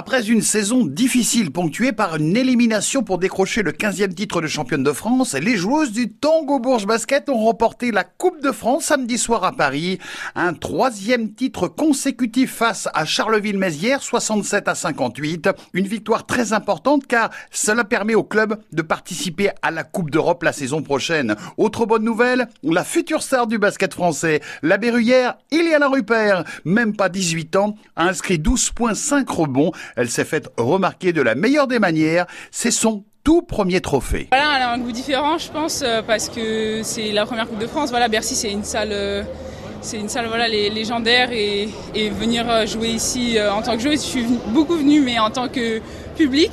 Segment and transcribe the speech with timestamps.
[0.00, 4.84] Après une saison difficile ponctuée par une élimination pour décrocher le 15e titre de championne
[4.84, 9.18] de France, les joueuses du Tango Bourges Basket ont remporté la Coupe de France samedi
[9.18, 9.98] soir à Paris.
[10.36, 15.50] Un troisième titre consécutif face à Charleville-Mézières, 67 à 58.
[15.72, 20.44] Une victoire très importante car cela permet au club de participer à la Coupe d'Europe
[20.44, 21.34] la saison prochaine.
[21.56, 27.08] Autre bonne nouvelle, la future star du basket français, la Berruyère Iliana Rupert, même pas
[27.08, 32.26] 18 ans, a inscrit 12,5 rebonds elle s'est faite remarquer de la meilleure des manières.
[32.50, 34.28] C'est son tout premier trophée.
[34.30, 37.58] Voilà, elle a un goût différent, je pense, euh, parce que c'est la première Coupe
[37.58, 37.90] de France.
[37.90, 39.22] Voilà, Bercy, c'est une salle, euh,
[39.82, 41.68] c'est une salle voilà, légendaire et,
[42.10, 45.48] venir euh, jouer ici en tant que joueuse, je suis beaucoup venue, mais en tant
[45.48, 45.80] que
[46.16, 46.50] public.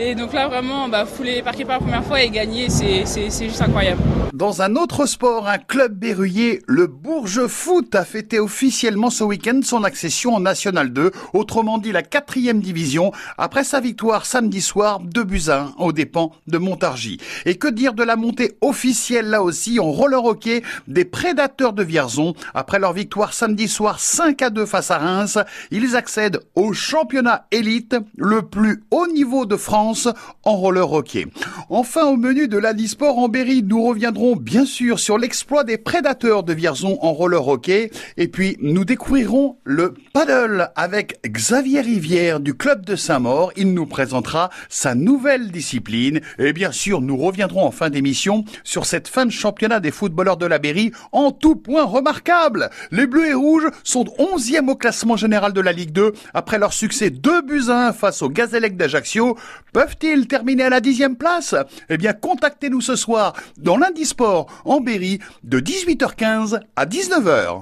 [0.00, 3.04] Et donc là, vraiment, bah, fouler les parquets pour la première fois et gagner, c'est
[3.04, 4.00] juste incroyable.
[4.32, 9.58] Dans un autre sport, un club berruyer, le Bourges Foot, a fêté officiellement ce week-end
[9.64, 15.00] son accession en National 2, autrement dit la quatrième division, après sa victoire samedi soir
[15.00, 17.18] de Buzyn aux dépens de Montargis.
[17.46, 21.82] Et que dire de la montée officielle là aussi en roller hockey des prédateurs de
[21.82, 22.34] Vierzon.
[22.54, 25.38] Après leur victoire samedi soir 5 à 2 face à Reims,
[25.72, 29.87] ils accèdent au championnat élite, le plus haut niveau de France
[30.44, 31.26] en roller hockey.
[31.70, 36.42] Enfin, au menu de l'Adisport en Berry, nous reviendrons bien sûr sur l'exploit des prédateurs
[36.42, 37.90] de Vierzon en roller hockey.
[38.16, 43.52] Et puis, nous découvrirons le paddle avec Xavier Rivière du club de Saint-Maur.
[43.56, 46.20] Il nous présentera sa nouvelle discipline.
[46.38, 50.36] Et bien sûr, nous reviendrons en fin d'émission sur cette fin de championnat des footballeurs
[50.36, 52.70] de la Berry en tout point remarquable.
[52.90, 56.72] Les Bleus et Rouges sont 11e au classement général de la Ligue 2 après leur
[56.72, 59.36] succès 2 buts à 1 face au Gazélec d'Ajaccio.
[59.78, 61.54] Peuvent-ils terminer à la dixième place?
[61.88, 67.56] Eh bien, contactez-nous ce soir dans lundi sport en Berry de 18h15 à 19h.